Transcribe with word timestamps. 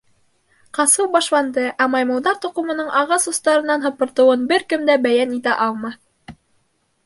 Ҡасыу 0.77 1.03
башланды, 1.15 1.65
ә 1.85 1.87
Маймылдар 1.97 2.41
Тоҡомоноң 2.47 2.89
ағас 3.03 3.29
остарынан 3.35 3.87
һыпыртыуын 3.87 4.51
бер 4.55 4.69
кем 4.73 4.91
дә 4.91 4.99
бәйән 5.07 5.39
итә 5.41 5.57
алмаҫ. 5.71 6.05